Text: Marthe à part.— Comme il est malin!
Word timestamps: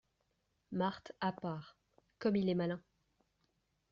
Marthe 0.71 1.11
à 1.19 1.31
part.— 1.31 1.77
Comme 2.17 2.35
il 2.35 2.49
est 2.49 2.55
malin! 2.55 2.81